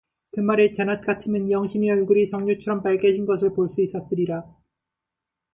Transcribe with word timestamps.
그 0.31 0.39
말에 0.39 0.73
대낮 0.73 1.01
같으면 1.01 1.51
영신의 1.51 1.91
얼굴이 1.91 2.25
석류처럼 2.25 2.81
빨개진 2.81 3.27
것을 3.27 3.53
볼 3.53 3.69
수 3.69 3.83
있었으리라. 3.83 4.49